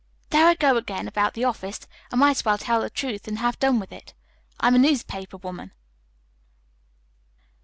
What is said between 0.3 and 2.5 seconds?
There I go again about the office. I might as